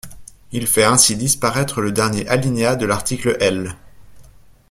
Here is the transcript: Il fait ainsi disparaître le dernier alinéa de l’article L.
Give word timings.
Il 0.51 0.65
fait 0.65 0.83
ainsi 0.83 1.15
disparaître 1.15 1.79
le 1.79 1.91
dernier 1.91 2.27
alinéa 2.27 2.75
de 2.75 2.87
l’article 2.87 3.37
L. 3.39 3.75